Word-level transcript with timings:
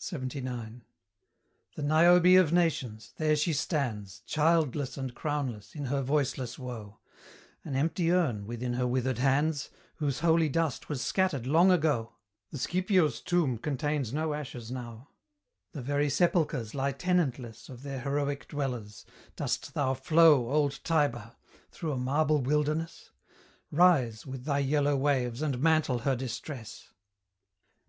LXXIX. 0.00 0.80
The 1.76 1.84
Niobe 1.84 2.40
of 2.44 2.52
nations! 2.52 3.12
there 3.18 3.36
she 3.36 3.52
stands, 3.52 4.22
Childless 4.26 4.96
and 4.96 5.14
crownless, 5.14 5.76
in 5.76 5.84
her 5.84 6.02
voiceless 6.02 6.58
woe; 6.58 6.98
An 7.64 7.76
empty 7.76 8.10
urn 8.10 8.48
within 8.48 8.72
her 8.74 8.84
withered 8.88 9.18
hands, 9.18 9.70
Whose 9.98 10.18
holy 10.18 10.48
dust 10.48 10.88
was 10.88 11.02
scattered 11.02 11.46
long 11.46 11.70
ago; 11.70 12.16
The 12.50 12.58
Scipios' 12.58 13.20
tomb 13.20 13.58
contains 13.58 14.12
no 14.12 14.34
ashes 14.34 14.72
now; 14.72 15.10
The 15.70 15.82
very 15.82 16.10
sepulchres 16.10 16.74
lie 16.74 16.90
tenantless 16.90 17.68
Of 17.68 17.84
their 17.84 18.00
heroic 18.00 18.48
dwellers: 18.48 19.04
dost 19.36 19.72
thou 19.74 19.94
flow, 19.94 20.50
Old 20.50 20.80
Tiber! 20.82 21.36
through 21.70 21.92
a 21.92 21.96
marble 21.96 22.40
wilderness? 22.42 23.12
Rise, 23.70 24.26
with 24.26 24.46
thy 24.46 24.58
yellow 24.58 24.96
waves, 24.96 25.42
and 25.42 25.60
mantle 25.60 26.00
her 26.00 26.16
distress! 26.16 26.90